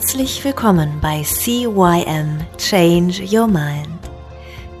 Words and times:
Herzlich 0.00 0.42
willkommen 0.44 0.98
bei 1.02 1.22
CYM 1.22 2.40
Change 2.56 3.22
Your 3.30 3.46
Mind. 3.46 3.86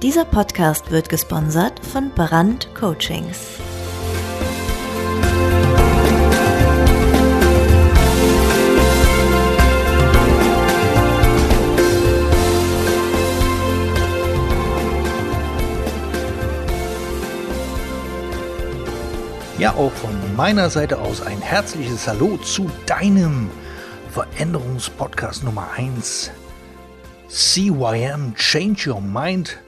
Dieser 0.02 0.24
Podcast 0.24 0.90
wird 0.90 1.10
gesponsert 1.10 1.78
von 1.84 2.10
Brand 2.14 2.74
Coachings. 2.74 3.38
Ja, 19.58 19.74
auch 19.74 19.92
von 19.92 20.34
meiner 20.34 20.70
Seite 20.70 20.98
aus 20.98 21.20
ein 21.20 21.42
herzliches 21.42 22.08
Hallo 22.08 22.38
zu 22.38 22.70
deinem 22.86 23.50
Veränderungspodcast 24.10 25.44
Nummer 25.44 25.70
1. 25.76 26.32
CYM 27.28 28.34
Change 28.34 28.90
Your 28.90 29.00
Mind. 29.00 29.58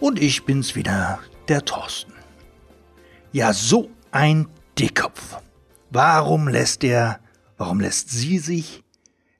Und 0.00 0.20
ich 0.20 0.44
bin's 0.44 0.74
wieder, 0.74 1.18
der 1.48 1.64
Thorsten. 1.64 2.12
Ja, 3.32 3.54
so 3.54 3.88
ein 4.10 4.48
Dickkopf. 4.78 5.38
Warum 5.88 6.46
lässt 6.46 6.84
er, 6.84 7.20
warum 7.56 7.80
lässt 7.80 8.10
sie 8.10 8.38
sich 8.38 8.84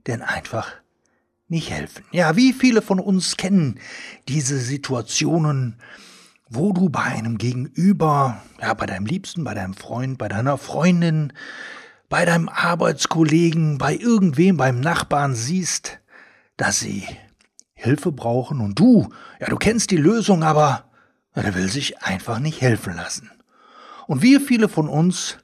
denn 0.06 0.22
einfach 0.22 0.72
nicht 1.48 1.70
helfen? 1.70 2.02
Ja, 2.10 2.34
wie 2.34 2.54
viele 2.54 2.80
von 2.80 3.00
uns 3.00 3.36
kennen 3.36 3.78
diese 4.26 4.58
Situationen, 4.58 5.76
wo 6.48 6.72
du 6.72 6.88
bei 6.88 7.02
einem 7.02 7.36
Gegenüber, 7.36 8.40
ja, 8.58 8.72
bei 8.72 8.86
deinem 8.86 9.04
Liebsten, 9.04 9.44
bei 9.44 9.52
deinem 9.52 9.74
Freund, 9.74 10.16
bei 10.16 10.28
deiner 10.28 10.56
Freundin, 10.56 11.34
bei 12.08 12.24
deinem 12.24 12.48
Arbeitskollegen, 12.48 13.78
bei 13.78 13.94
irgendwem, 13.94 14.56
beim 14.56 14.80
Nachbarn 14.80 15.34
siehst, 15.34 16.00
dass 16.56 16.80
sie 16.80 17.06
Hilfe 17.74 18.12
brauchen 18.12 18.60
und 18.60 18.78
du, 18.78 19.12
ja, 19.40 19.46
du 19.46 19.56
kennst 19.56 19.90
die 19.90 19.96
Lösung, 19.96 20.42
aber 20.42 20.90
ja, 21.34 21.42
der 21.42 21.54
will 21.54 21.68
sich 21.68 22.02
einfach 22.02 22.38
nicht 22.38 22.60
helfen 22.60 22.96
lassen. 22.96 23.30
Und 24.06 24.22
wie 24.22 24.40
viele 24.40 24.68
von 24.68 24.88
uns 24.88 25.38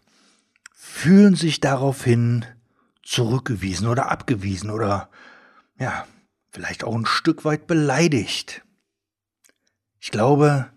fühlen 0.74 1.34
sich 1.34 1.60
daraufhin 1.60 2.44
zurückgewiesen 3.02 3.86
oder 3.86 4.10
abgewiesen 4.10 4.70
oder 4.70 5.10
ja, 5.78 6.06
vielleicht 6.50 6.84
auch 6.84 6.94
ein 6.94 7.06
Stück 7.06 7.44
weit 7.44 7.66
beleidigt. 7.66 8.62
Ich 10.00 10.10
glaube, 10.10 10.70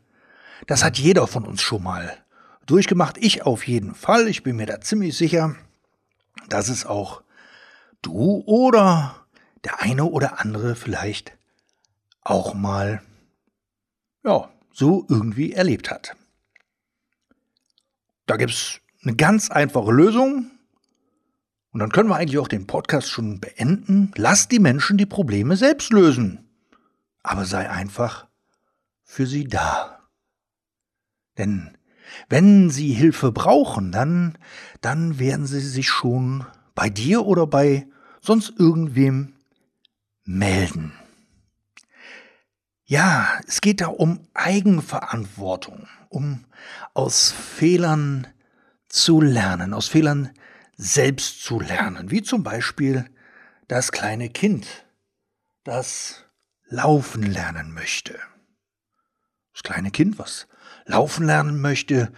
das 0.67 0.83
hat 0.83 0.97
jeder 0.97 1.27
von 1.27 1.45
uns 1.45 1.61
schon 1.61 1.83
mal 1.83 2.17
durchgemacht. 2.65 3.17
Ich 3.17 3.43
auf 3.43 3.65
jeden 3.67 3.95
Fall. 3.95 4.27
Ich 4.27 4.43
bin 4.43 4.57
mir 4.57 4.65
da 4.65 4.81
ziemlich 4.81 5.17
sicher, 5.17 5.55
dass 6.49 6.69
es 6.69 6.85
auch 6.85 7.21
du 8.01 8.43
oder 8.45 9.27
der 9.63 9.81
eine 9.81 10.05
oder 10.05 10.39
andere 10.39 10.75
vielleicht 10.75 11.37
auch 12.21 12.53
mal, 12.53 13.01
ja, 14.23 14.49
so 14.71 15.05
irgendwie 15.09 15.53
erlebt 15.53 15.89
hat. 15.89 16.15
Da 18.25 18.37
gibt's 18.37 18.81
eine 19.03 19.15
ganz 19.15 19.49
einfache 19.49 19.91
Lösung. 19.91 20.51
Und 21.71 21.79
dann 21.79 21.91
können 21.91 22.09
wir 22.09 22.15
eigentlich 22.15 22.39
auch 22.39 22.47
den 22.47 22.67
Podcast 22.67 23.09
schon 23.09 23.39
beenden. 23.39 24.11
Lass 24.15 24.47
die 24.47 24.59
Menschen 24.59 24.97
die 24.97 25.05
Probleme 25.05 25.55
selbst 25.55 25.91
lösen. 25.91 26.49
Aber 27.23 27.45
sei 27.45 27.69
einfach 27.69 28.27
für 29.03 29.25
sie 29.25 29.45
da. 29.45 29.99
Denn 31.37 31.77
wenn 32.29 32.69
sie 32.69 32.93
Hilfe 32.93 33.31
brauchen, 33.31 33.91
dann, 33.91 34.37
dann 34.81 35.19
werden 35.19 35.45
sie 35.45 35.59
sich 35.59 35.89
schon 35.89 36.45
bei 36.75 36.89
dir 36.89 37.25
oder 37.25 37.47
bei 37.47 37.87
sonst 38.21 38.53
irgendwem 38.57 39.33
melden. 40.23 40.93
Ja, 42.85 43.39
es 43.47 43.61
geht 43.61 43.81
da 43.81 43.87
um 43.87 44.27
Eigenverantwortung, 44.33 45.87
um 46.09 46.45
aus 46.93 47.31
Fehlern 47.31 48.27
zu 48.87 49.19
lernen, 49.19 49.73
aus 49.73 49.89
Fehlern 49.89 50.31
selbst 50.77 51.43
zu 51.43 51.59
lernen, 51.59 52.11
wie 52.11 52.21
zum 52.21 52.43
Beispiel 52.43 53.09
das 53.67 53.91
kleine 53.91 54.29
Kind, 54.29 54.85
das 55.63 56.23
laufen 56.69 57.23
lernen 57.23 57.73
möchte. 57.73 58.17
Das 59.53 59.63
kleine 59.63 59.91
Kind, 59.91 60.19
was 60.19 60.47
laufen 60.87 61.25
lernen 61.25 61.61
möchte, 61.61 62.11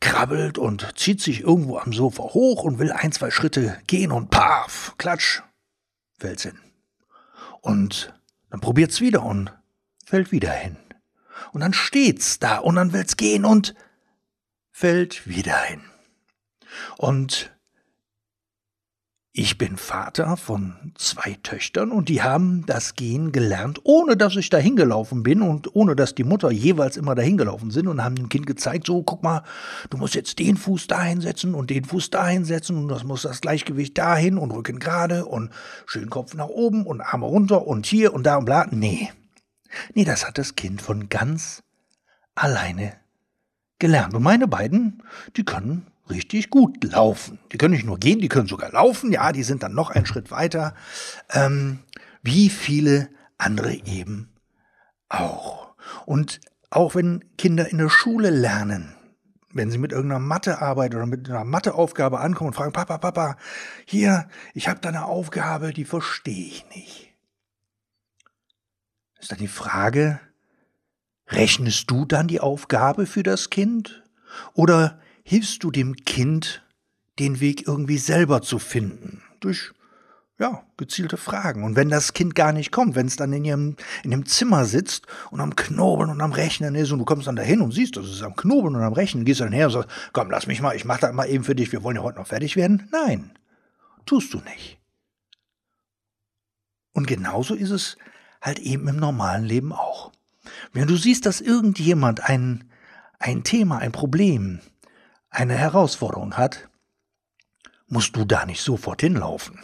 krabbelt 0.00 0.58
und 0.58 0.96
zieht 0.96 1.20
sich 1.20 1.40
irgendwo 1.40 1.78
am 1.78 1.92
Sofa 1.92 2.22
hoch 2.22 2.64
und 2.64 2.78
will 2.78 2.92
ein, 2.92 3.12
zwei 3.12 3.30
Schritte 3.30 3.78
gehen 3.86 4.12
und 4.12 4.30
paf, 4.30 4.94
klatsch, 4.98 5.42
fällt's 6.18 6.44
hin. 6.44 6.58
Und 7.60 8.14
dann 8.50 8.60
probiert's 8.60 9.00
wieder 9.00 9.22
und 9.22 9.52
fällt 10.04 10.32
wieder 10.32 10.52
hin. 10.52 10.76
Und 11.52 11.60
dann 11.60 11.72
steht's 11.72 12.38
da 12.38 12.58
und 12.58 12.76
dann 12.76 12.92
will's 12.92 13.16
gehen 13.16 13.44
und 13.44 13.74
fällt 14.70 15.26
wieder 15.26 15.58
hin. 15.62 15.82
Und 16.96 17.52
ich 19.32 19.58
bin 19.58 19.76
Vater 19.76 20.36
von 20.36 20.92
zwei 20.96 21.36
Töchtern 21.44 21.92
und 21.92 22.08
die 22.08 22.20
haben 22.20 22.66
das 22.66 22.96
Gehen 22.96 23.30
gelernt, 23.30 23.78
ohne 23.84 24.16
dass 24.16 24.34
ich 24.34 24.50
dahin 24.50 24.74
gelaufen 24.74 25.22
bin 25.22 25.40
und 25.40 25.74
ohne 25.76 25.94
dass 25.94 26.16
die 26.16 26.24
Mutter 26.24 26.50
jeweils 26.50 26.96
immer 26.96 27.14
dahin 27.14 27.36
gelaufen 27.36 27.70
sind 27.70 27.86
und 27.86 28.02
haben 28.02 28.16
dem 28.16 28.28
Kind 28.28 28.46
gezeigt, 28.46 28.88
so 28.88 29.04
guck 29.04 29.22
mal, 29.22 29.44
du 29.88 29.98
musst 29.98 30.16
jetzt 30.16 30.40
den 30.40 30.56
Fuß 30.56 30.88
dahin 30.88 31.20
setzen 31.20 31.54
und 31.54 31.70
den 31.70 31.84
Fuß 31.84 32.10
dahin 32.10 32.44
setzen 32.44 32.76
und 32.76 32.88
das 32.88 33.04
muss 33.04 33.22
das 33.22 33.40
Gleichgewicht 33.40 33.96
dahin 33.96 34.36
und 34.36 34.50
Rücken 34.50 34.80
gerade 34.80 35.24
und 35.24 35.50
schön 35.86 36.10
Kopf 36.10 36.34
nach 36.34 36.48
oben 36.48 36.84
und 36.84 37.00
Arme 37.00 37.26
runter 37.26 37.68
und 37.68 37.86
hier 37.86 38.12
und 38.12 38.24
da 38.24 38.36
und 38.36 38.46
bla. 38.46 38.66
Nee. 38.72 39.12
Nee, 39.94 40.04
das 40.04 40.26
hat 40.26 40.38
das 40.38 40.56
Kind 40.56 40.82
von 40.82 41.08
ganz 41.08 41.62
alleine 42.34 42.94
gelernt. 43.78 44.14
Und 44.14 44.24
meine 44.24 44.48
beiden, 44.48 45.04
die 45.36 45.44
können 45.44 45.86
richtig 46.10 46.50
gut 46.50 46.82
laufen. 46.84 47.38
Die 47.52 47.58
können 47.58 47.74
nicht 47.74 47.86
nur 47.86 47.98
gehen, 47.98 48.20
die 48.20 48.28
können 48.28 48.48
sogar 48.48 48.70
laufen. 48.72 49.12
Ja, 49.12 49.32
die 49.32 49.42
sind 49.42 49.62
dann 49.62 49.74
noch 49.74 49.90
einen 49.90 50.06
Schritt 50.06 50.30
weiter. 50.30 50.74
Ähm, 51.30 51.80
wie 52.22 52.50
viele 52.50 53.08
andere 53.38 53.72
eben 53.72 54.32
auch. 55.08 55.74
Und 56.06 56.40
auch 56.70 56.94
wenn 56.94 57.24
Kinder 57.36 57.68
in 57.70 57.78
der 57.78 57.88
Schule 57.88 58.30
lernen, 58.30 58.94
wenn 59.52 59.70
sie 59.70 59.78
mit 59.78 59.92
irgendeiner 59.92 60.20
Mathearbeit 60.20 60.94
oder 60.94 61.06
mit 61.06 61.28
einer 61.28 61.44
Matheaufgabe 61.44 62.20
ankommen 62.20 62.48
und 62.48 62.54
fragen, 62.54 62.72
Papa, 62.72 62.98
Papa, 62.98 63.36
hier, 63.84 64.28
ich 64.54 64.68
habe 64.68 64.80
da 64.80 64.90
eine 64.90 65.06
Aufgabe, 65.06 65.72
die 65.72 65.84
verstehe 65.84 66.46
ich 66.46 66.66
nicht. 66.74 67.14
Ist 69.18 69.32
dann 69.32 69.38
die 69.38 69.48
Frage, 69.48 70.20
rechnest 71.28 71.90
du 71.90 72.04
dann 72.04 72.28
die 72.28 72.40
Aufgabe 72.40 73.06
für 73.06 73.22
das 73.22 73.50
Kind? 73.50 74.04
Oder 74.54 75.00
hilfst 75.22 75.62
du 75.62 75.70
dem 75.70 75.96
Kind, 75.96 76.64
den 77.18 77.40
Weg 77.40 77.66
irgendwie 77.66 77.98
selber 77.98 78.42
zu 78.42 78.58
finden. 78.58 79.22
Durch 79.40 79.72
ja, 80.40 80.64
gezielte 80.78 81.18
Fragen. 81.18 81.62
Und 81.62 81.76
wenn 81.76 81.90
das 81.90 82.14
Kind 82.14 82.34
gar 82.34 82.52
nicht 82.52 82.72
kommt, 82.72 82.94
wenn 82.94 83.06
es 83.06 83.16
dann 83.16 83.32
in 83.34 83.44
ihrem, 83.44 83.76
in 84.02 84.10
dem 84.10 84.24
Zimmer 84.24 84.64
sitzt 84.64 85.06
und 85.30 85.40
am 85.40 85.54
Knobeln 85.54 86.08
und 86.08 86.22
am 86.22 86.32
Rechnen 86.32 86.74
ist 86.74 86.90
und 86.92 86.98
du 86.98 87.04
kommst 87.04 87.26
dann 87.26 87.36
dahin 87.36 87.60
und 87.60 87.72
siehst, 87.72 87.98
dass 87.98 88.06
es 88.06 88.22
am 88.22 88.34
Knobeln 88.34 88.74
und 88.74 88.82
am 88.82 88.94
Rechnen, 88.94 89.26
gehst 89.26 89.42
dann 89.42 89.52
her 89.52 89.66
und 89.66 89.72
sagst, 89.72 89.90
komm, 90.14 90.30
lass 90.30 90.46
mich 90.46 90.62
mal, 90.62 90.74
ich 90.74 90.86
mach 90.86 90.98
das 90.98 91.12
mal 91.12 91.28
eben 91.28 91.44
für 91.44 91.54
dich, 91.54 91.72
wir 91.72 91.82
wollen 91.82 91.96
ja 91.96 92.02
heute 92.02 92.18
noch 92.18 92.26
fertig 92.26 92.56
werden. 92.56 92.88
Nein, 92.90 93.32
tust 94.06 94.32
du 94.32 94.38
nicht. 94.38 94.78
Und 96.92 97.06
genauso 97.06 97.54
ist 97.54 97.70
es 97.70 97.98
halt 98.40 98.58
eben 98.60 98.88
im 98.88 98.96
normalen 98.96 99.44
Leben 99.44 99.74
auch. 99.74 100.10
Wenn 100.72 100.88
du 100.88 100.96
siehst, 100.96 101.26
dass 101.26 101.42
irgendjemand 101.42 102.28
ein, 102.30 102.64
ein 103.18 103.44
Thema, 103.44 103.78
ein 103.78 103.92
Problem, 103.92 104.60
eine 105.30 105.54
Herausforderung 105.54 106.36
hat, 106.36 106.68
musst 107.86 108.16
du 108.16 108.24
da 108.24 108.46
nicht 108.46 108.62
sofort 108.62 109.00
hinlaufen. 109.00 109.58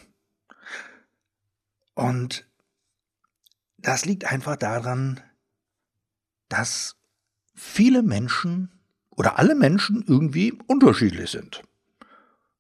Und 1.95 2.47
das 3.79 4.05
liegt 4.05 4.25
einfach 4.25 4.57
daran, 4.57 5.21
dass 6.49 6.97
viele 7.55 8.03
Menschen 8.03 8.71
oder 9.11 9.39
alle 9.39 9.55
Menschen 9.55 10.05
irgendwie 10.07 10.53
unterschiedlich 10.67 11.31
sind. 11.31 11.63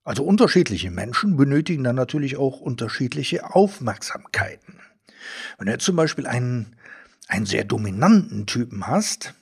Also 0.04 0.24
unterschiedliche 0.24 0.90
Menschen 0.90 1.36
benötigen 1.36 1.84
dann 1.84 1.96
natürlich 1.96 2.36
auch 2.36 2.60
unterschiedliche 2.60 3.54
Aufmerksamkeiten. 3.54 4.78
Wenn 5.58 5.66
du 5.66 5.72
jetzt 5.72 5.84
zum 5.84 5.96
Beispiel 5.96 6.26
einen, 6.26 6.76
einen 7.28 7.44
sehr 7.44 7.64
dominanten 7.64 8.46
Typen 8.46 8.86
hast, 8.86 9.34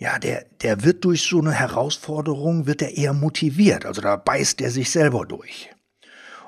ja, 0.00 0.18
der, 0.18 0.46
der 0.62 0.82
wird 0.82 1.04
durch 1.04 1.24
so 1.24 1.40
eine 1.40 1.52
Herausforderung, 1.52 2.66
wird 2.66 2.80
er 2.80 2.96
eher 2.96 3.12
motiviert. 3.12 3.84
Also 3.84 4.00
da 4.00 4.16
beißt 4.16 4.62
er 4.62 4.70
sich 4.70 4.90
selber 4.90 5.26
durch. 5.26 5.68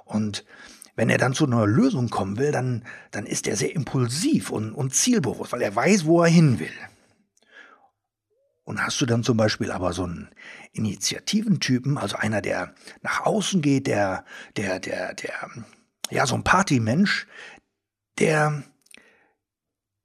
Und 0.07 0.47
wenn 0.97 1.11
er 1.11 1.19
dann 1.19 1.35
zu 1.35 1.45
einer 1.45 1.67
Lösung 1.67 2.09
kommen 2.09 2.39
will, 2.39 2.51
dann, 2.51 2.83
dann 3.11 3.27
ist 3.27 3.47
er 3.47 3.57
sehr 3.57 3.75
impulsiv 3.77 4.49
und, 4.49 4.73
und 4.73 4.95
zielbewusst, 4.95 5.53
weil 5.53 5.61
er 5.61 5.77
weiß, 5.77 6.07
wo 6.07 6.23
er 6.23 6.31
hin 6.31 6.61
will. 6.61 6.73
Und 8.65 8.83
hast 8.83 8.99
du 9.03 9.07
dann 9.07 9.23
zum 9.23 9.37
Beispiel 9.37 9.71
aber 9.71 9.93
so 9.93 10.05
einen 10.05 10.31
Initiativentypen, 10.73 11.99
also 11.99 12.17
einer, 12.17 12.41
der 12.41 12.75
nach 13.03 13.27
außen 13.27 13.61
geht, 13.61 13.87
der, 13.87 14.25
der, 14.57 14.81
der, 14.81 15.13
der, 15.13 15.51
ja, 16.11 16.27
so 16.27 16.37
ein 16.37 16.45
Partymensch, 16.45 17.27
der, 18.19 18.63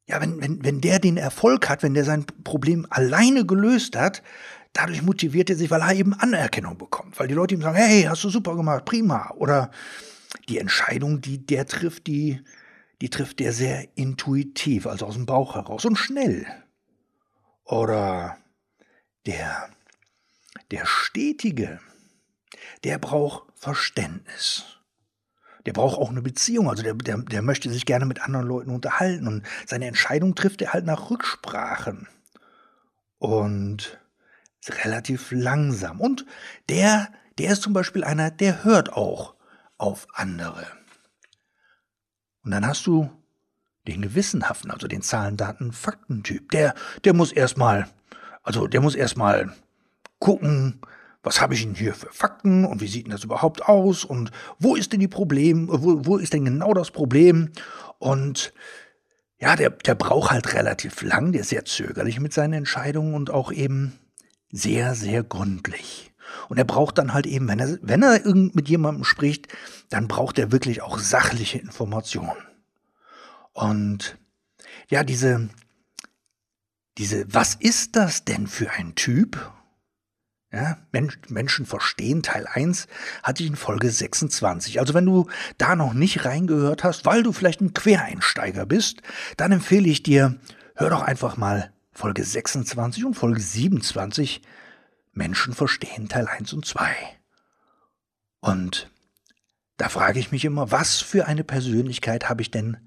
ja, 0.08 0.22
wenn, 0.22 0.42
wenn, 0.42 0.64
wenn 0.64 0.82
der 0.82 1.00
den 1.00 1.18
Erfolg 1.18 1.70
hat, 1.70 1.84
wenn 1.84 1.94
der 1.94 2.06
sein 2.06 2.26
Problem 2.44 2.88
alleine 2.90 3.46
gelöst 3.46 3.98
hat, 3.98 4.24
dadurch 4.72 5.02
motiviert 5.02 5.50
er 5.50 5.58
sich, 5.58 5.70
weil 5.70 5.82
er 5.82 5.94
eben 5.94 6.14
Anerkennung 6.14 6.78
bekommt. 6.78 7.20
Weil 7.20 7.28
die 7.28 7.34
Leute 7.34 7.56
ihm 7.56 7.62
sagen, 7.62 7.78
hey, 7.78 8.04
hast 8.04 8.24
du 8.24 8.30
super 8.30 8.56
gemacht, 8.56 8.86
prima. 8.86 9.32
Oder 9.36 9.70
die 10.48 10.60
Entscheidung, 10.60 11.20
die 11.20 11.46
der 11.46 11.66
trifft, 11.66 12.08
die, 12.08 12.42
die 13.02 13.10
trifft 13.10 13.40
der 13.40 13.52
sehr 13.52 13.88
intuitiv, 13.98 14.88
also 14.88 15.06
aus 15.06 15.16
dem 15.16 15.26
Bauch 15.26 15.56
heraus 15.56 15.84
und 15.84 15.98
schnell. 15.98 16.48
Oder 17.66 18.38
der, 19.26 19.70
der 20.72 20.86
Stetige, 20.86 21.82
der 22.86 22.98
braucht 22.98 23.44
Verständnis. 23.56 24.77
Der 25.68 25.74
braucht 25.74 25.98
auch 25.98 26.10
eine 26.10 26.22
Beziehung, 26.22 26.70
also 26.70 26.82
der, 26.82 26.94
der, 26.94 27.18
der 27.18 27.42
möchte 27.42 27.70
sich 27.70 27.86
gerne 27.86 28.06
mit 28.06 28.22
anderen 28.22 28.48
Leuten 28.48 28.70
unterhalten 28.70 29.28
und 29.28 29.46
seine 29.66 29.88
Entscheidung 29.88 30.34
trifft 30.34 30.62
er 30.62 30.72
halt 30.72 30.86
nach 30.86 31.10
Rücksprachen. 31.10 32.08
Und 33.20 34.00
ist 34.62 34.86
relativ 34.86 35.32
langsam. 35.32 36.00
Und 36.00 36.26
der, 36.70 37.10
der 37.38 37.52
ist 37.52 37.64
zum 37.64 37.74
Beispiel 37.74 38.06
einer, 38.06 38.32
der 38.32 38.64
hört 38.64 38.94
auch 38.94 39.36
auf 39.78 40.08
andere. 40.14 40.66
Und 42.44 42.52
dann 42.52 42.66
hast 42.66 42.88
du 42.88 43.12
den 43.90 44.02
gewissenhaften, 44.02 44.72
also 44.72 44.88
den 44.88 45.02
Zahlen, 45.02 45.36
Daten, 45.36 45.74
Faktentyp. 45.74 46.50
Der, 46.52 46.76
der 47.04 47.14
muss 47.14 47.34
erstmal, 47.34 47.90
also 48.42 48.68
der 48.68 48.80
muss 48.80 48.96
erstmal 48.96 49.54
gucken, 50.20 50.80
was 51.28 51.42
habe 51.42 51.54
ich 51.54 51.64
denn 51.64 51.76
hier 51.76 51.94
für 51.94 52.12
Fakten 52.12 52.64
und 52.64 52.80
wie 52.80 52.88
sieht 52.88 53.06
denn 53.06 53.12
das 53.12 53.26
überhaupt 53.26 53.68
aus 53.68 54.06
und 54.06 54.32
wo 54.60 54.76
ist 54.76 54.94
denn 54.94 55.02
die 55.02 55.10
Problem, 55.10 55.68
wo, 55.70 56.06
wo 56.06 56.18
ist 56.18 56.32
denn 56.34 56.46
genau 56.46 56.74
das 56.74 56.90
Problem 56.90 57.52
und 58.00 58.54
ja, 59.40 59.56
der, 59.56 59.70
der 59.70 59.96
braucht 59.96 60.32
halt 60.32 60.54
relativ 60.54 61.02
lang, 61.02 61.34
der 61.34 61.42
ist 61.42 61.50
sehr 61.50 61.66
zögerlich 61.66 62.20
mit 62.20 62.34
seinen 62.34 62.54
Entscheidungen 62.54 63.14
und 63.14 63.30
auch 63.30 63.52
eben 63.52 64.00
sehr, 64.52 64.96
sehr 64.96 65.24
gründlich. 65.24 66.14
Und 66.50 66.58
er 66.58 66.64
braucht 66.64 66.98
dann 66.98 67.14
halt 67.14 67.28
eben, 67.28 67.48
wenn 67.48 67.60
er, 67.60 67.78
wenn 67.82 68.04
er 68.04 68.22
mit 68.26 68.70
jemandem 68.70 69.04
spricht, 69.04 69.50
dann 69.90 70.08
braucht 70.08 70.40
er 70.40 70.52
wirklich 70.52 70.82
auch 70.82 70.98
sachliche 70.98 71.60
Informationen. 71.60 72.42
Und 73.54 74.18
ja, 74.90 75.04
diese, 75.04 75.50
diese, 76.98 77.26
was 77.32 77.56
ist 77.56 77.96
das 77.96 78.24
denn 78.24 78.48
für 78.48 78.72
ein 78.72 78.96
Typ? 78.96 79.52
Ja, 80.52 80.78
Mensch, 80.94 81.20
Menschen 81.28 81.66
verstehen, 81.66 82.24
Teil 82.24 82.48
1 82.48 82.88
hatte 83.22 83.44
ich 83.44 83.50
in 83.50 83.58
Folge 83.58 83.92
26. 83.92 84.80
Also 84.80 84.94
wenn 84.94 85.06
du 85.06 85.28
da 85.58 85.76
noch 85.76 85.94
nicht 85.94 86.24
reingehört 86.24 86.86
hast, 86.86 87.06
weil 87.06 87.22
du 87.22 87.34
vielleicht 87.34 87.60
ein 87.60 87.74
Quereinsteiger 87.74 88.66
bist, 88.66 89.02
dann 89.36 89.52
empfehle 89.52 89.90
ich 89.90 90.04
dir, 90.04 90.40
hör 90.76 90.90
doch 90.90 91.02
einfach 91.02 91.36
mal 91.36 91.74
Folge 91.92 92.24
26 92.24 93.04
und 93.04 93.16
Folge 93.16 93.42
27 93.42 94.42
Menschen 95.12 95.54
verstehen 95.54 96.08
Teil 96.08 96.28
1 96.28 96.54
und 96.54 96.66
2. 96.66 96.96
Und 98.40 98.90
da 99.76 99.90
frage 99.90 100.20
ich 100.20 100.32
mich 100.32 100.46
immer, 100.46 100.72
was 100.72 101.02
für 101.02 101.28
eine 101.28 101.44
Persönlichkeit 101.44 102.30
habe 102.30 102.42
ich 102.42 102.52
denn 102.52 102.78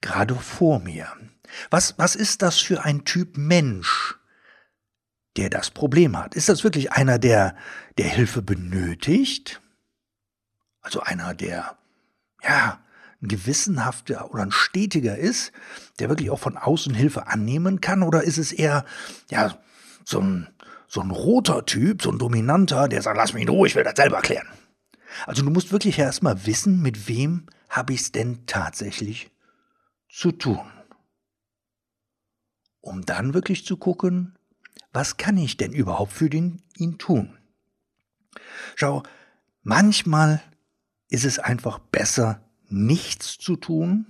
gerade 0.00 0.34
vor 0.34 0.80
mir? 0.80 1.08
Was, 1.70 1.94
was 1.98 2.16
ist 2.16 2.42
das 2.42 2.58
für 2.58 2.84
ein 2.84 3.04
Typ 3.04 3.36
Mensch, 3.36 4.16
der 5.36 5.50
das 5.50 5.70
Problem 5.70 6.16
hat? 6.16 6.34
Ist 6.34 6.48
das 6.48 6.64
wirklich 6.64 6.92
einer, 6.92 7.18
der, 7.18 7.56
der 7.98 8.08
Hilfe 8.08 8.42
benötigt? 8.42 9.60
Also 10.80 11.00
einer, 11.00 11.34
der, 11.34 11.76
ja, 12.42 12.80
ein 13.22 13.28
gewissenhafter 13.28 14.30
oder 14.30 14.42
ein 14.42 14.52
stetiger 14.52 15.16
ist, 15.16 15.52
der 15.98 16.08
wirklich 16.08 16.30
auch 16.30 16.38
von 16.38 16.56
außen 16.56 16.94
Hilfe 16.94 17.26
annehmen 17.26 17.80
kann? 17.80 18.02
Oder 18.02 18.22
ist 18.22 18.38
es 18.38 18.52
eher, 18.52 18.84
ja, 19.30 19.58
so 20.04 20.20
ein, 20.20 20.48
so 20.88 21.00
ein 21.00 21.10
roter 21.10 21.66
Typ, 21.66 22.02
so 22.02 22.10
ein 22.10 22.18
dominanter, 22.18 22.88
der 22.88 23.02
sagt, 23.02 23.16
lass 23.16 23.32
mich 23.32 23.42
in 23.42 23.48
Ruhe, 23.48 23.66
ich 23.66 23.74
will 23.74 23.84
das 23.84 23.96
selber 23.96 24.16
erklären. 24.16 24.46
Also 25.26 25.42
du 25.42 25.50
musst 25.50 25.72
wirklich 25.72 25.98
erstmal 25.98 26.46
wissen, 26.46 26.82
mit 26.82 27.08
wem 27.08 27.46
habe 27.68 27.92
ich 27.92 28.02
es 28.02 28.12
denn 28.12 28.46
tatsächlich 28.46 29.30
zu 30.08 30.32
tun. 30.32 30.70
Um 32.80 33.04
dann 33.04 33.34
wirklich 33.34 33.64
zu 33.64 33.76
gucken, 33.76 34.38
was 34.96 35.18
kann 35.18 35.36
ich 35.36 35.58
denn 35.58 35.72
überhaupt 35.72 36.10
für 36.10 36.30
den, 36.30 36.62
ihn 36.74 36.96
tun? 36.96 37.36
Schau, 38.76 39.02
manchmal 39.62 40.42
ist 41.10 41.26
es 41.26 41.38
einfach 41.38 41.78
besser, 41.78 42.40
nichts 42.70 43.36
zu 43.36 43.56
tun, 43.56 44.06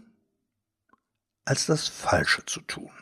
als 1.44 1.66
das 1.66 1.88
Falsche 1.88 2.46
zu 2.46 2.60
tun. 2.60 2.92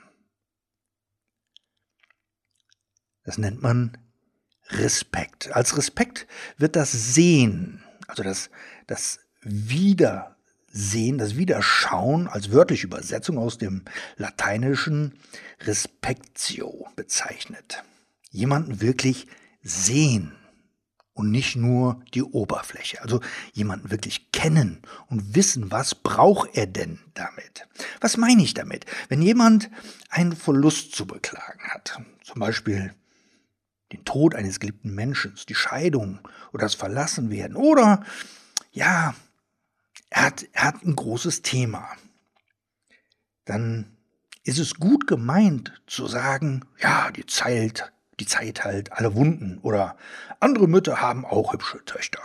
Das 3.23 3.37
nennt 3.37 3.61
man 3.61 3.99
Respekt. 4.69 5.53
Als 5.53 5.77
Respekt 5.77 6.27
wird 6.57 6.77
das 6.77 6.91
Sehen, 6.91 7.85
also 8.07 8.23
das, 8.23 8.49
das 8.87 9.21
Wiedersehen, 10.75 11.19
das 11.19 11.37
Wiederschauen 11.37 12.26
als 12.26 12.50
wörtliche 12.50 12.88
Übersetzung 12.88 13.38
aus 13.38 13.59
dem 13.59 13.82
lateinischen 14.17 15.15
Respectio 15.61 16.88
bezeichnet. 16.97 17.85
Jemanden 18.31 18.81
wirklich 18.81 19.29
sehen 19.62 20.32
und 21.12 21.31
nicht 21.31 21.55
nur 21.55 22.03
die 22.12 22.25
Oberfläche. 22.25 23.00
Also 23.03 23.21
jemanden 23.53 23.93
wirklich 23.93 24.32
kennen 24.32 24.82
und 25.06 25.37
wissen, 25.37 25.71
was 25.71 25.94
braucht 25.94 26.56
er 26.56 26.67
denn 26.67 26.99
damit? 27.15 27.69
Was 28.00 28.17
meine 28.17 28.43
ich 28.43 28.55
damit? 28.55 28.85
Wenn 29.09 29.23
jemand 29.23 29.71
einen 30.11 30.35
Verlust 30.35 30.97
zu 30.97 31.06
beklagen 31.06 31.69
hat, 31.71 32.00
zum 32.25 32.41
Beispiel 32.41 32.93
den 33.93 34.05
Tod 34.05 34.35
eines 34.35 34.59
geliebten 34.59 34.93
Menschen, 34.93 35.37
die 35.49 35.55
Scheidung 35.55 36.19
oder 36.53 36.65
das 36.65 36.75
Verlassenwerden 36.75 37.55
oder 37.55 38.05
ja, 38.73 39.15
er 40.14 40.26
hat, 40.26 40.46
er 40.52 40.62
hat 40.62 40.82
ein 40.84 40.96
großes 40.96 41.43
Thema, 41.43 41.88
dann 43.44 43.96
ist 44.44 44.58
es 44.58 44.75
gut 44.75 45.06
gemeint 45.06 45.81
zu 45.87 46.06
sagen, 46.06 46.64
ja, 46.78 47.11
die 47.11 47.26
Zeit 47.26 47.93
die 48.20 48.26
Zeit 48.26 48.64
halt 48.64 48.92
alle 48.92 49.14
Wunden 49.14 49.59
oder 49.62 49.97
andere 50.40 50.68
Mütter 50.68 51.00
haben 51.00 51.25
auch 51.25 51.52
hübsche 51.52 51.85
Töchter. 51.85 52.21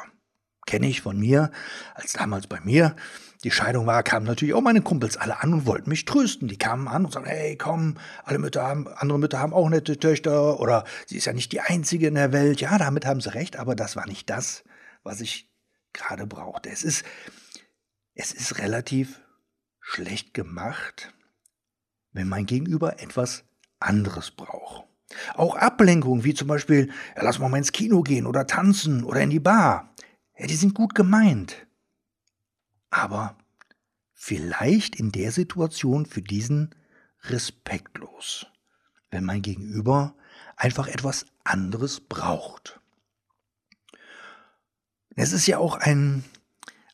Kenne 0.65 0.87
ich 0.87 1.01
von 1.01 1.17
mir, 1.17 1.51
als 1.95 2.13
damals 2.13 2.47
bei 2.47 2.59
mir 2.61 2.95
die 3.43 3.51
Scheidung 3.51 3.87
war, 3.87 4.03
kamen 4.03 4.25
natürlich 4.25 4.53
auch 4.53 4.61
meine 4.61 4.81
Kumpels 4.81 5.15
alle 5.15 5.41
an 5.41 5.53
und 5.53 5.65
wollten 5.65 5.89
mich 5.89 6.03
trösten. 6.03 6.49
Die 6.49 6.57
kamen 6.57 6.89
an 6.89 7.05
und 7.05 7.13
sagten, 7.13 7.29
hey, 7.29 7.55
komm, 7.55 7.95
alle 8.25 8.37
Mütter 8.37 8.63
haben, 8.63 8.87
andere 8.87 9.17
Mütter 9.17 9.39
haben 9.39 9.53
auch 9.53 9.69
nette 9.69 9.97
Töchter 9.97 10.59
oder 10.59 10.83
sie 11.07 11.17
ist 11.17 11.25
ja 11.25 11.33
nicht 11.33 11.53
die 11.53 11.61
einzige 11.61 12.07
in 12.07 12.15
der 12.15 12.33
Welt. 12.33 12.59
Ja, 12.59 12.77
damit 12.77 13.05
haben 13.05 13.21
sie 13.21 13.33
recht, 13.33 13.55
aber 13.55 13.75
das 13.75 13.95
war 13.95 14.05
nicht 14.07 14.29
das, 14.29 14.63
was 15.03 15.21
ich 15.21 15.49
gerade 15.93 16.27
brauchte. 16.27 16.69
Es 16.69 16.83
ist, 16.83 17.05
es 18.19 18.33
ist 18.33 18.59
relativ 18.59 19.21
schlecht 19.79 20.33
gemacht, 20.33 21.13
wenn 22.11 22.27
mein 22.27 22.45
Gegenüber 22.45 23.01
etwas 23.01 23.45
anderes 23.79 24.31
braucht. 24.31 24.85
Auch 25.35 25.55
Ablenkungen, 25.55 26.25
wie 26.25 26.33
zum 26.33 26.49
Beispiel, 26.49 26.91
ja, 27.15 27.23
lass 27.23 27.39
mal 27.39 27.47
mal 27.47 27.57
ins 27.57 27.71
Kino 27.71 28.01
gehen 28.01 28.27
oder 28.27 28.45
tanzen 28.45 29.05
oder 29.05 29.21
in 29.21 29.29
die 29.29 29.39
Bar, 29.39 29.95
ja, 30.37 30.47
die 30.47 30.57
sind 30.57 30.73
gut 30.73 30.95
gemeint. 30.95 31.65
Aber 32.89 33.37
vielleicht 34.13 34.97
in 34.97 35.13
der 35.13 35.31
Situation 35.31 36.05
für 36.05 36.21
diesen 36.21 36.75
respektlos, 37.23 38.47
wenn 39.11 39.23
mein 39.23 39.41
Gegenüber 39.41 40.13
einfach 40.57 40.89
etwas 40.89 41.25
anderes 41.45 42.01
braucht. 42.01 42.81
Es 45.15 45.31
ist 45.31 45.47
ja 45.47 45.57
auch 45.57 45.77
ein, 45.77 46.25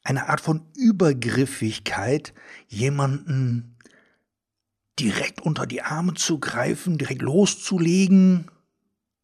eine 0.05 0.29
Art 0.29 0.39
von 0.39 0.65
Übergriffigkeit, 0.77 2.33
jemanden 2.67 3.75
direkt 4.99 5.41
unter 5.41 5.65
die 5.65 5.81
Arme 5.81 6.13
zu 6.13 6.39
greifen, 6.39 6.97
direkt 6.97 7.21
loszulegen, 7.21 8.49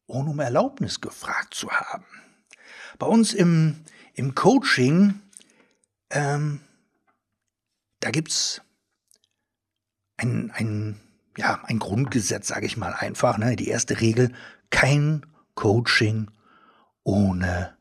ohne 0.06 0.30
um 0.30 0.40
Erlaubnis 0.40 1.00
gefragt 1.00 1.54
zu 1.54 1.70
haben. 1.70 2.04
Bei 2.98 3.06
uns 3.06 3.32
im, 3.32 3.76
im 4.14 4.34
Coaching, 4.34 5.20
ähm, 6.10 6.60
da 8.00 8.10
gibt's 8.10 8.60
ein, 10.16 10.50
ein, 10.50 11.00
ja, 11.38 11.62
ein 11.64 11.78
Grundgesetz, 11.78 12.48
sage 12.48 12.66
ich 12.66 12.76
mal 12.76 12.92
einfach. 12.92 13.38
Ne? 13.38 13.56
Die 13.56 13.68
erste 13.68 14.00
Regel, 14.00 14.32
kein 14.70 15.24
Coaching 15.54 16.30
ohne 17.04 17.76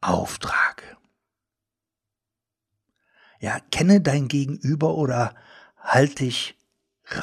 Auftrag. 0.00 0.96
Ja, 3.40 3.58
kenne 3.72 4.00
dein 4.00 4.28
Gegenüber 4.28 4.94
oder 4.94 5.34
halt 5.78 6.20
dich 6.20 6.56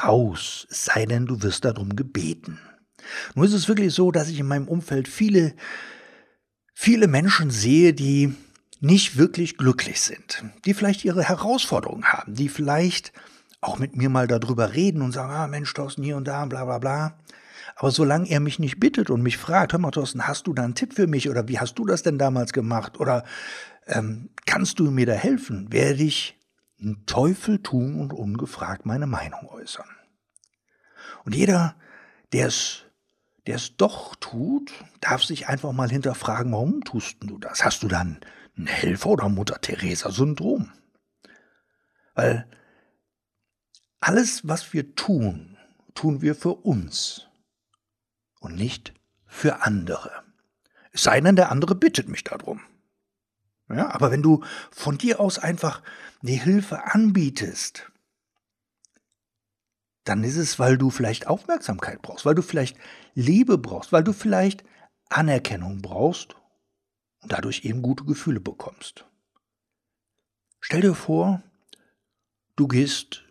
raus, 0.03 0.67
sei 0.69 1.05
denn, 1.05 1.27
du 1.27 1.41
wirst 1.43 1.63
darum 1.63 1.95
gebeten. 1.95 2.59
Nur 3.36 3.45
ist 3.45 3.53
es 3.53 3.67
wirklich 3.67 3.93
so, 3.93 4.12
dass 4.12 4.27
ich 4.27 4.39
in 4.39 4.47
meinem 4.47 4.67
Umfeld 4.67 5.07
viele, 5.07 5.53
viele 6.74 7.07
Menschen 7.07 7.51
sehe, 7.51 7.93
die 7.93 8.33
nicht 8.79 9.17
wirklich 9.17 9.57
glücklich 9.57 10.01
sind, 10.01 10.43
die 10.65 10.74
vielleicht 10.74 11.05
ihre 11.05 11.24
Herausforderungen 11.24 12.05
haben, 12.05 12.33
die 12.33 12.50
vielleicht 12.50 13.13
auch 13.62 13.79
mit 13.79 13.95
mir 13.95 14.09
mal 14.09 14.27
darüber 14.27 14.74
reden 14.74 15.01
und 15.01 15.12
sagen, 15.12 15.31
ah 15.31 15.47
Mensch, 15.47 15.74
Thorsten, 15.74 16.03
hier 16.03 16.17
und 16.17 16.27
da, 16.27 16.45
bla 16.45 16.65
bla 16.65 16.79
bla. 16.79 17.17
Aber 17.75 17.91
solange 17.91 18.29
er 18.29 18.39
mich 18.39 18.59
nicht 18.59 18.79
bittet 18.79 19.09
und 19.09 19.21
mich 19.21 19.38
fragt, 19.38 19.74
hör 19.74 19.79
mal, 19.79 19.91
Thorsten, 19.91 20.27
hast 20.27 20.47
du 20.47 20.53
da 20.53 20.63
einen 20.63 20.75
Tipp 20.75 20.93
für 20.93 21.07
mich 21.07 21.29
oder 21.29 21.47
wie 21.47 21.59
hast 21.59 21.75
du 21.75 21.86
das 21.86 22.01
denn 22.01 22.17
damals 22.17 22.53
gemacht 22.53 23.00
oder 23.00 23.24
ähm, 23.88 24.29
kannst 24.46 24.79
du 24.79 24.91
mir 24.91 25.06
da 25.06 25.13
helfen, 25.13 25.72
werde 25.72 26.03
ich 26.03 26.38
einen 26.79 27.06
Teufel 27.06 27.62
tun 27.63 28.00
und 28.00 28.13
ungefragt 28.13 28.86
meine 28.86 29.08
Meinung 29.08 29.48
äußern. 29.50 29.89
Und 31.25 31.36
jeder, 31.36 31.75
der 32.32 32.48
es 32.48 32.88
der 33.48 33.56
es 33.56 33.77
doch 33.77 34.15
tut, 34.15 34.74
darf 35.00 35.24
sich 35.24 35.48
einfach 35.48 35.72
mal 35.72 35.89
hinterfragen, 35.89 36.51
warum 36.51 36.84
tust 36.84 37.17
du 37.22 37.38
das? 37.38 37.63
Hast 37.63 37.82
du 37.82 37.88
dann 37.88 38.20
ein 38.58 38.67
Helfer- 38.67 39.12
oder 39.12 39.29
Mutter-Theresa-Syndrom? 39.29 40.70
Weil 42.13 42.46
alles, 44.01 44.46
was 44.48 44.74
wir 44.74 44.96
tun, 44.96 45.58
tun 45.96 46.22
wir 46.22 46.36
für 46.36 46.53
uns 46.53 47.27
und 48.39 48.56
nicht 48.56 48.94
für 49.25 49.62
andere. 49.62 50.12
Es 50.91 51.03
sei 51.03 51.22
denn, 51.22 51.38
der 51.38 51.50
andere 51.50 51.74
bittet 51.74 52.10
mich 52.10 52.25
darum. 52.25 52.60
Ja, 53.69 53.93
aber 53.93 54.12
wenn 54.12 54.21
du 54.21 54.43
von 54.71 54.97
dir 54.97 55.19
aus 55.19 55.39
einfach 55.39 55.81
eine 56.21 56.31
Hilfe 56.31 56.86
anbietest, 56.93 57.91
dann 60.05 60.24
ist 60.24 60.38
es, 60.38 60.57
weil 60.57 60.77
du 60.77 60.89
vielleicht 60.89 61.27
Aufmerksamkeit 61.27 62.01
brauchst, 62.01 62.25
weil 62.25 62.36
du 62.36 62.41
vielleicht 62.41 62.77
Liebe 63.13 63.57
brauchst, 63.57 63.91
weil 63.91 64.03
du 64.03 64.13
vielleicht 64.13 64.63
Anerkennung 65.09 65.81
brauchst 65.81 66.36
und 67.21 67.31
dadurch 67.31 67.65
eben 67.65 67.81
gute 67.81 68.05
Gefühle 68.05 68.39
bekommst. 68.39 69.05
Stell 70.62 70.81
dir 70.81 70.95
vor, 70.95 71.43
du 72.55 72.67
gehst 72.67 73.25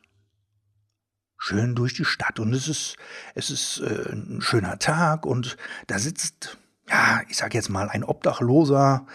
schön 1.38 1.74
durch 1.74 1.94
die 1.94 2.04
Stadt 2.04 2.38
und 2.40 2.52
es 2.52 2.68
ist, 2.68 2.96
es 3.34 3.50
ist 3.50 3.78
äh, 3.80 4.12
ein 4.12 4.40
schöner 4.42 4.78
Tag 4.78 5.24
und 5.24 5.56
da 5.86 5.98
sitzt, 5.98 6.58
ja, 6.88 7.22
ich 7.28 7.36
sag 7.36 7.54
jetzt 7.54 7.68
mal, 7.70 7.88
ein 7.88 8.04
Obdachloser 8.04 9.06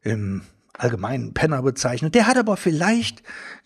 im 0.00 0.42
allgemeinen 0.82 1.32
Penner 1.32 1.62
bezeichnet. 1.62 2.14
Der 2.14 2.26
hat 2.26 2.36
aber 2.36 2.56
vielleicht 2.56 3.22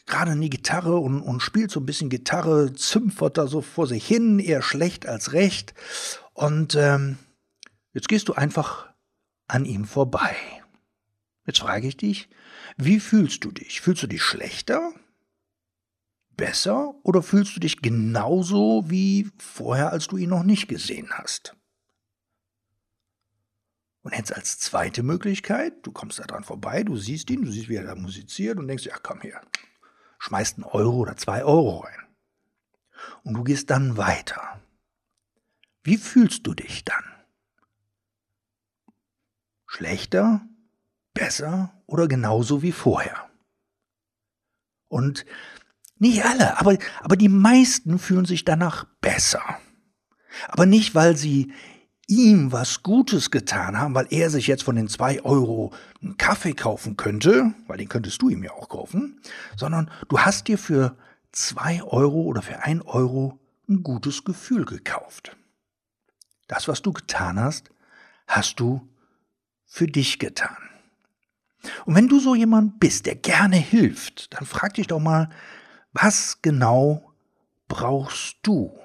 gerade 0.07 0.33
eine 0.33 0.49
Gitarre 0.49 0.97
und, 0.97 1.21
und 1.21 1.41
spielt 1.41 1.71
so 1.71 1.81
ein 1.81 1.87
bisschen 1.87 2.11
Gitarre, 2.11 2.73
zümpfert 2.75 3.39
da 3.39 3.47
so 3.47 3.63
vor 3.63 3.87
sich 3.87 4.07
hin, 4.07 4.39
eher 4.39 4.63
schlecht 4.63 5.07
als 5.07 5.33
recht. 5.33 5.75
Und 6.35 6.75
ähm, 6.75 7.19
jetzt 7.93 8.09
gehst 8.09 8.29
du 8.29 8.35
einfach 8.35 8.89
an 9.49 9.65
ihm 9.65 9.85
vorbei. 9.85 10.37
Jetzt 11.47 11.61
frage 11.61 11.89
ich 11.89 11.97
dich, 11.97 12.29
wie 12.77 13.01
fühlst 13.01 13.45
du 13.45 13.51
dich? 13.51 13.81
Fühlst 13.81 14.03
du 14.03 14.07
dich 14.07 14.23
schlechter? 14.23 14.93
Besser? 16.37 16.95
Oder 17.03 17.23
fühlst 17.23 17.57
du 17.57 17.61
dich 17.61 17.81
genauso 17.81 18.85
wie 18.89 19.31
vorher, 19.39 19.93
als 19.93 20.09
du 20.09 20.17
ihn 20.17 20.31
noch 20.31 20.43
nicht 20.43 20.69
gesehen 20.69 21.09
hast? 21.11 21.57
Und 24.07 24.15
jetzt 24.15 24.33
als 24.33 24.61
zweite 24.61 25.03
Möglichkeit, 25.03 25.85
du 25.85 25.91
kommst 25.91 26.21
da 26.21 26.23
dran 26.23 26.45
vorbei, 26.45 26.85
du 26.85 26.97
siehst 26.97 27.29
ihn, 27.29 27.45
du 27.45 27.51
siehst, 27.51 27.69
wie 27.69 27.75
er 27.75 27.83
da 27.83 27.97
musiziert 27.97 28.57
und 28.57 28.69
denkst, 28.69 28.87
ja 28.87 28.97
komm 29.03 29.21
her, 29.21 29.43
schmeißt 30.21 30.59
einen 30.59 30.65
Euro 30.65 30.99
oder 30.99 31.17
zwei 31.17 31.43
Euro 31.43 31.79
rein. 31.79 32.07
Und 33.25 33.35
du 33.35 33.43
gehst 33.43 33.69
dann 33.69 33.97
weiter. 33.97 34.61
Wie 35.83 35.97
fühlst 35.97 36.47
du 36.47 36.55
dich 36.55 36.85
dann? 36.85 37.03
Schlechter, 39.67 40.41
besser 41.13 41.73
oder 41.87 42.07
genauso 42.07 42.63
wie 42.63 42.71
vorher? 42.71 43.29
Und 44.87 45.27
nicht 45.99 46.25
alle, 46.25 46.61
aber, 46.61 46.79
aber 47.01 47.17
die 47.17 47.29
meisten 47.29 47.99
fühlen 47.99 48.25
sich 48.25 48.45
danach 48.45 48.85
besser. 49.01 49.43
Aber 50.47 50.65
nicht, 50.65 50.95
weil 50.95 51.17
sie 51.17 51.53
ihm 52.07 52.53
was 52.53 52.83
Gutes 52.83 53.31
getan 53.31 53.79
haben, 53.79 53.95
weil 53.95 54.07
er 54.11 54.31
sich 54.31 54.47
jetzt 54.47 54.63
von 54.63 54.77
den 54.77 54.89
zwei 54.89 55.23
Euro 55.25 55.73
einen 56.03 56.17
Kaffee 56.17 56.53
kaufen 56.53 56.97
könnte, 56.97 57.55
weil 57.67 57.79
den 57.79 57.89
könntest 57.89 58.23
du 58.23 58.29
ihm 58.29 58.45
ja 58.45 58.53
auch 58.53 58.69
kaufen, 58.69 59.21
sondern 59.57 59.91
du 60.09 60.21
hast 60.21 60.49
dir 60.49 60.59
für 60.59 60.97
zwei 61.33 61.83
Euro 61.83 62.23
oder 62.23 62.43
für 62.43 62.63
ein 62.63 62.83
Euro 62.83 63.39
ein 63.69 63.83
gutes 63.83 64.25
Gefühl 64.25 64.65
gekauft. 64.65 65.37
Das, 66.47 66.69
was 66.69 66.83
du 66.83 66.93
getan 66.93 67.41
hast, 67.41 67.71
hast 68.29 68.61
du 68.61 68.89
für 69.67 69.87
dich 69.87 70.19
getan. 70.19 70.57
Und 71.85 71.97
wenn 71.97 72.07
du 72.07 72.21
so 72.21 72.37
jemand 72.37 72.79
bist, 72.79 73.07
der 73.07 73.17
gerne 73.17 73.57
hilft, 73.57 74.33
dann 74.35 74.47
frag 74.47 74.75
dich 74.75 74.87
doch 74.87 75.01
mal, 75.01 75.29
was 75.93 76.41
genau 76.43 77.13
brauchst 77.67 78.37
du? 78.43 78.79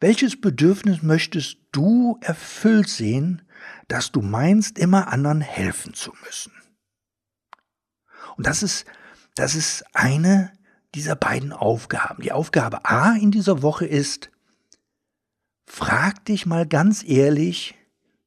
Welches 0.00 0.40
Bedürfnis 0.40 1.02
möchtest 1.02 1.58
du 1.72 2.18
erfüllt 2.20 2.88
sehen, 2.88 3.42
dass 3.88 4.12
du 4.12 4.22
meinst, 4.22 4.78
immer 4.78 5.08
anderen 5.08 5.40
helfen 5.40 5.94
zu 5.94 6.12
müssen? 6.24 6.52
Und 8.36 8.46
das 8.46 8.62
ist, 8.62 8.86
das 9.34 9.56
ist 9.56 9.84
eine 9.94 10.52
dieser 10.94 11.16
beiden 11.16 11.52
Aufgaben. 11.52 12.22
Die 12.22 12.32
Aufgabe 12.32 12.84
A 12.84 13.14
in 13.14 13.32
dieser 13.32 13.62
Woche 13.62 13.86
ist, 13.86 14.30
frag 15.66 16.24
dich 16.26 16.46
mal 16.46 16.66
ganz 16.66 17.02
ehrlich, 17.04 17.74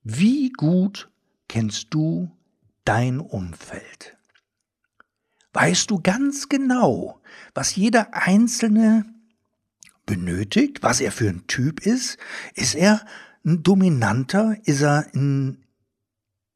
wie 0.03 0.51
gut 0.51 1.09
kennst 1.47 1.93
du 1.93 2.37
dein 2.83 3.19
Umfeld? 3.19 4.17
Weißt 5.53 5.89
du 5.89 6.01
ganz 6.01 6.49
genau, 6.49 7.21
was 7.53 7.75
jeder 7.75 8.13
einzelne 8.13 9.05
benötigt, 10.11 10.83
was 10.83 10.99
er 10.99 11.13
für 11.13 11.29
ein 11.29 11.47
Typ 11.47 11.85
ist. 11.85 12.17
Ist 12.53 12.75
er 12.75 13.05
ein 13.45 13.63
Dominanter? 13.63 14.57
Ist 14.65 14.81
er 14.81 15.05
ein, 15.13 15.63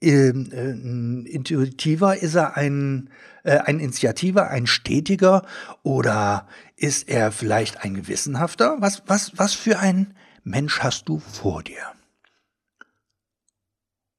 äh, 0.02 0.32
ein 0.32 1.26
Intuitiver? 1.26 2.18
Ist 2.18 2.36
er 2.36 2.58
ein, 2.58 3.10
äh, 3.44 3.60
ein 3.60 3.80
Initiativer, 3.80 4.50
ein 4.50 4.68
Stetiger? 4.68 5.46
Oder 5.84 6.50
ist 6.76 7.08
er 7.08 7.32
vielleicht 7.32 7.82
ein 7.82 7.94
Gewissenhafter? 7.94 8.76
Was, 8.82 9.04
was, 9.08 9.38
was 9.38 9.54
für 9.54 9.80
ein 9.80 10.14
Mensch 10.44 10.82
hast 10.82 11.08
du 11.08 11.20
vor 11.20 11.64
dir? 11.64 11.94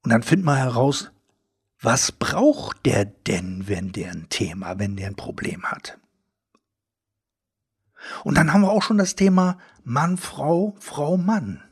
Und 0.03 0.13
dann 0.13 0.23
find 0.23 0.45
mal 0.45 0.57
heraus, 0.57 1.11
was 1.79 2.11
braucht 2.11 2.87
der 2.87 3.05
denn, 3.05 3.69
wenn 3.69 3.93
der 3.93 4.13
ein 4.13 4.31
Thema, 4.31 4.79
wenn 4.79 4.97
der 4.97 5.09
ein 5.09 5.17
Problem 5.17 5.65
hat? 5.65 5.99
Und 8.25 8.37
dann 8.37 8.53
haben 8.53 8.63
wir 8.63 8.71
auch 8.71 8.83
schon 8.83 8.99
das 8.99 9.17
Thema 9.17 9.59
Mann, 9.85 10.17
Frau, 10.17 10.75
Frau, 10.81 11.17
Mann. 11.17 11.63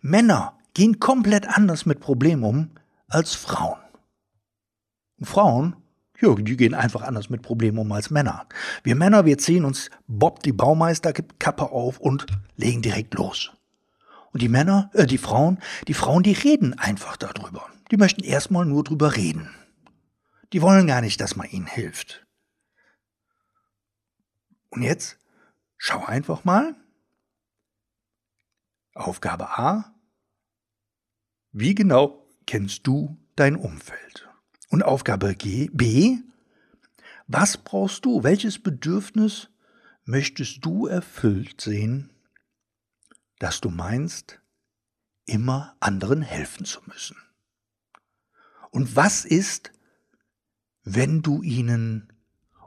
Männer 0.00 0.58
gehen 0.74 1.00
komplett 1.00 1.48
anders 1.48 1.86
mit 1.86 2.00
Problemen 2.00 2.44
um 2.44 2.70
als 3.08 3.34
Frauen. 3.34 3.78
Und 5.18 5.26
Frauen, 5.26 5.76
ja, 6.20 6.34
die 6.34 6.56
gehen 6.56 6.74
einfach 6.74 7.02
anders 7.02 7.30
mit 7.30 7.42
Problemen 7.42 7.78
um 7.78 7.92
als 7.92 8.10
Männer. 8.10 8.46
Wir 8.82 8.96
Männer, 8.96 9.24
wir 9.24 9.38
ziehen 9.38 9.64
uns 9.64 9.90
Bob 10.06 10.42
die 10.42 10.52
Baumeisterkappe 10.52 11.70
auf 11.70 11.98
und 11.98 12.26
legen 12.56 12.82
direkt 12.82 13.14
los. 13.14 13.52
Und 14.32 14.42
die 14.42 14.48
Männer, 14.48 14.90
äh, 14.94 15.06
die 15.06 15.18
Frauen, 15.18 15.58
die 15.86 15.94
Frauen, 15.94 16.22
die 16.22 16.32
reden 16.32 16.78
einfach 16.78 17.16
darüber. 17.16 17.66
Die 17.90 17.96
möchten 17.96 18.22
erstmal 18.22 18.66
nur 18.66 18.84
drüber 18.84 19.16
reden. 19.16 19.50
Die 20.52 20.62
wollen 20.62 20.86
gar 20.86 21.00
nicht, 21.00 21.20
dass 21.20 21.36
man 21.36 21.48
ihnen 21.48 21.66
hilft. 21.66 22.26
Und 24.70 24.82
jetzt 24.82 25.18
Schau 25.78 26.04
einfach 26.04 26.44
mal. 26.44 26.74
Aufgabe 28.94 29.58
A. 29.58 29.94
Wie 31.52 31.74
genau 31.74 32.28
kennst 32.46 32.86
du 32.86 33.16
dein 33.36 33.56
Umfeld? 33.56 34.28
Und 34.70 34.82
Aufgabe 34.82 35.34
G, 35.34 35.70
B. 35.72 36.18
Was 37.28 37.56
brauchst 37.56 38.04
du? 38.04 38.24
Welches 38.24 38.60
Bedürfnis 38.60 39.48
möchtest 40.04 40.64
du 40.64 40.86
erfüllt 40.86 41.60
sehen, 41.60 42.10
dass 43.38 43.60
du 43.60 43.70
meinst, 43.70 44.40
immer 45.26 45.76
anderen 45.78 46.22
helfen 46.22 46.64
zu 46.64 46.80
müssen? 46.86 47.16
Und 48.70 48.96
was 48.96 49.24
ist, 49.24 49.72
wenn 50.82 51.22
du 51.22 51.42
ihnen 51.42 52.12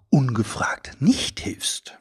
ungefragt 0.10 1.02
nicht 1.02 1.40
hilfst? 1.40 2.01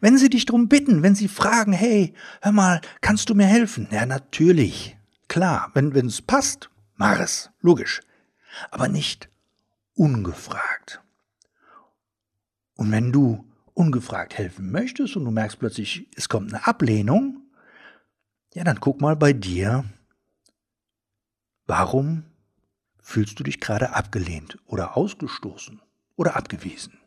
Wenn 0.00 0.18
sie 0.18 0.30
dich 0.30 0.46
drum 0.46 0.68
bitten, 0.68 1.02
wenn 1.02 1.14
sie 1.14 1.28
fragen, 1.28 1.72
hey, 1.72 2.14
hör 2.42 2.52
mal, 2.52 2.80
kannst 3.00 3.30
du 3.30 3.34
mir 3.34 3.46
helfen? 3.46 3.88
Ja, 3.90 4.06
natürlich. 4.06 4.96
Klar, 5.28 5.70
wenn 5.74 6.06
es 6.06 6.22
passt, 6.22 6.70
mach 6.96 7.18
es. 7.18 7.50
Logisch. 7.60 8.00
Aber 8.70 8.88
nicht 8.88 9.28
ungefragt. 9.94 11.00
Und 12.76 12.90
wenn 12.92 13.12
du 13.12 13.44
ungefragt 13.74 14.38
helfen 14.38 14.70
möchtest 14.70 15.16
und 15.16 15.24
du 15.24 15.30
merkst 15.30 15.58
plötzlich, 15.58 16.08
es 16.16 16.28
kommt 16.28 16.52
eine 16.52 16.66
Ablehnung, 16.66 17.42
ja, 18.54 18.62
dann 18.62 18.80
guck 18.80 19.00
mal 19.00 19.16
bei 19.16 19.32
dir, 19.32 19.84
warum 21.66 22.24
fühlst 23.02 23.38
du 23.38 23.44
dich 23.44 23.60
gerade 23.60 23.90
abgelehnt 23.90 24.58
oder 24.66 24.96
ausgestoßen 24.96 25.80
oder 26.16 26.36
abgewiesen? 26.36 26.98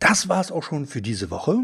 Das 0.00 0.28
war's 0.28 0.50
auch 0.50 0.64
schon 0.64 0.86
für 0.86 1.02
diese 1.02 1.30
Woche. 1.30 1.58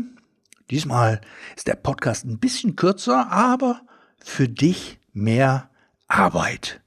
Diesmal 0.71 1.21
ist 1.57 1.67
der 1.67 1.75
Podcast 1.75 2.25
ein 2.25 2.39
bisschen 2.39 2.77
kürzer, 2.77 3.31
aber 3.33 3.81
für 4.23 4.49
dich 4.49 4.99
mehr 5.13 5.71
Arbeit. 6.07 6.81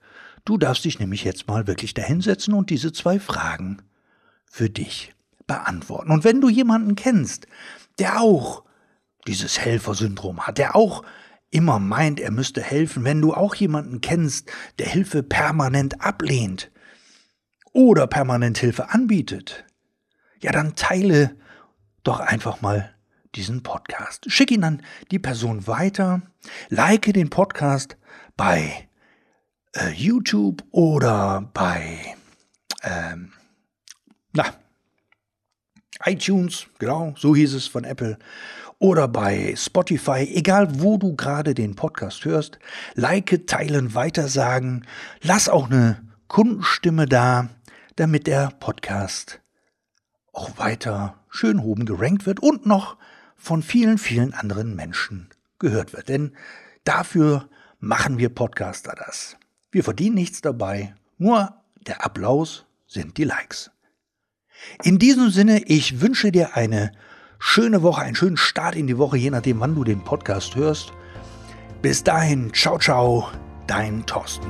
Du 0.46 0.58
darfst 0.58 0.86
dich 0.86 1.00
nämlich 1.00 1.24
jetzt 1.24 1.48
mal 1.48 1.68
wirklich 1.68 1.94
dahinsetzen 1.94 2.53
und 2.53 2.70
diese 2.70 2.94
zwei 2.94 3.20
Fragen 3.20 3.82
für 4.46 4.70
dich 4.70 5.13
beantworten. 5.48 6.12
Und 6.12 6.24
wenn 6.24 6.39
du 6.39 6.50
jemanden 6.50 6.96
kennst, 6.96 7.48
der 7.98 8.22
auch 8.22 8.63
dieses 9.27 9.60
Helfersyndrom 9.60 10.46
hat, 10.46 10.58
der 10.58 10.75
auch 10.75 11.03
immer 11.51 11.79
meint, 11.79 12.20
er 12.20 12.32
müsste 12.32 12.62
helfen, 12.62 13.03
wenn 13.03 13.22
du 13.22 13.34
auch 13.34 13.56
jemanden 13.56 14.01
kennst, 14.01 14.51
der 14.77 14.88
Hilfe 14.88 15.24
permanent 15.24 16.01
ablehnt 16.01 16.72
oder 17.74 18.08
permanent 18.08 18.58
Hilfe 18.60 18.89
anbietet, 18.89 19.65
ja, 20.41 20.51
dann 20.51 20.75
teile 20.75 21.36
doch 22.03 22.19
einfach 22.19 22.62
mal 22.62 22.93
diesen 23.36 23.63
Podcast. 23.63 24.31
Schick 24.31 24.51
ihn 24.51 24.63
an 24.63 24.81
die 25.12 25.19
Person 25.19 25.67
weiter, 25.67 26.22
like 26.69 27.13
den 27.13 27.29
Podcast 27.29 27.98
bei 28.36 28.88
äh, 29.75 29.91
YouTube 29.91 30.63
oder 30.72 31.50
bei 31.53 32.15
ähm, 32.84 33.34
na, 34.34 34.46
iTunes, 36.05 36.67
genau, 36.77 37.13
so 37.17 37.36
hieß 37.36 37.53
es 37.53 37.67
von 37.67 37.84
Apple, 37.84 38.17
oder 38.77 39.10
bei 39.10 39.53
Spotify, 39.58 40.29
egal 40.34 40.79
wo 40.79 40.98
du 40.98 41.15
gerade 41.15 41.53
den 41.53 41.75
Podcast 41.75 42.24
hörst, 42.24 42.60
like, 42.96 43.46
teilen, 43.48 43.93
weitersagen, 43.93 44.86
lass 45.22 45.50
auch 45.50 45.69
eine 45.69 46.01
Kundenstimme 46.29 47.05
da, 47.05 47.50
damit 47.98 48.27
der 48.27 48.51
Podcast 48.60 49.41
auch 50.33 50.57
weiter 50.57 51.15
schön 51.29 51.59
oben 51.59 51.86
gerankt 51.86 52.25
wird 52.25 52.39
und 52.39 52.65
noch 52.65 52.98
von 53.36 53.63
vielen, 53.63 53.98
vielen 53.98 54.33
anderen 54.33 54.75
Menschen 54.75 55.29
gehört 55.59 55.93
wird. 55.93 56.09
Denn 56.09 56.36
dafür 56.83 57.50
machen 57.79 58.17
wir 58.17 58.29
Podcaster 58.29 58.93
das. 58.95 59.38
Wir 59.71 59.83
verdienen 59.83 60.15
nichts 60.15 60.41
dabei, 60.41 60.95
nur 61.17 61.53
der 61.88 62.05
Applaus 62.05 62.65
sind 62.88 63.17
die 63.17 63.24
Likes. 63.24 63.71
In 64.83 65.00
diesem 65.00 65.29
Sinne, 65.29 65.63
ich 65.65 66.01
wünsche 66.01 66.31
dir 66.31 66.55
eine 66.55 66.91
schöne 67.38 67.81
Woche, 67.81 68.01
einen 68.01 68.15
schönen 68.15 68.38
Start 68.38 68.75
in 68.75 68.88
die 68.88 68.98
Woche, 68.98 69.17
je 69.17 69.29
nachdem, 69.29 69.59
wann 69.59 69.75
du 69.75 69.83
den 69.83 70.03
Podcast 70.03 70.55
hörst. 70.55 70.91
Bis 71.81 72.03
dahin, 72.03 72.53
ciao, 72.53 72.77
ciao, 72.77 73.29
dein 73.67 74.05
Thorsten. 74.05 74.50